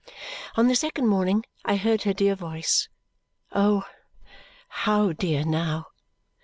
[0.55, 2.89] On the second morning I heard her dear voice
[3.51, 3.83] Oh,
[4.67, 5.89] how dear now!